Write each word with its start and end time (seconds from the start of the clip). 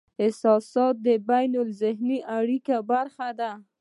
احساسات 0.23 0.95
د 1.05 1.07
بینالذهني 1.29 2.17
اړیکې 2.37 2.77
برخه 2.91 3.27
دي. 3.39 3.51